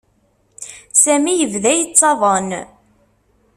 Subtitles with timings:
[1.03, 2.49] Sami yebda yettaḍen.